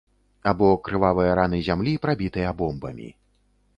Або 0.51 0.69
крывавыя 0.87 1.35
раны 1.39 1.59
зямлі, 1.67 1.93
прабітыя 2.07 2.55
бомбамі. 2.63 3.09